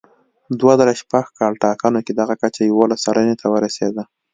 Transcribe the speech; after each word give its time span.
دوه 0.59 0.73
زره 0.79 0.93
شپږ 1.01 1.25
کال 1.37 1.53
ټاکنو 1.63 1.99
کې 2.05 2.13
دغه 2.19 2.33
کچه 2.41 2.61
یوولس 2.69 2.99
سلنې 3.05 3.35
ته 3.41 3.47
ورسېده. 3.53 4.03